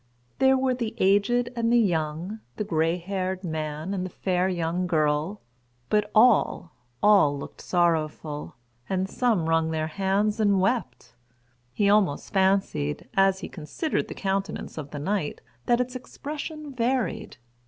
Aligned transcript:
There 0.39 0.57
were 0.57 0.73
the 0.73 0.95
aged 0.97 1.51
and 1.55 1.71
the 1.71 1.77
young, 1.77 2.39
the 2.55 2.63
gray 2.63 2.97
haired 2.97 3.43
man, 3.43 3.93
and 3.93 4.03
the 4.03 4.09
fair 4.09 4.49
young 4.49 4.87
girl; 4.87 5.41
but 5.89 6.09
all, 6.15 6.73
all 7.03 7.37
looked 7.37 7.61
sorrowful, 7.61 8.55
and 8.89 9.07
some 9.07 9.47
wrung 9.47 9.69
their 9.69 9.85
hands 9.85 10.39
and 10.39 10.59
wept. 10.59 11.13
He 11.71 11.87
almost 11.87 12.33
fancied, 12.33 13.09
as 13.13 13.41
he 13.41 13.47
considered 13.47 14.07
the 14.07 14.15
countenance 14.15 14.75
of 14.75 14.89
the 14.89 14.97
knight, 14.97 15.39
that 15.67 15.79
its 15.79 15.95
expression 15.95 16.73
varied. 16.73 17.37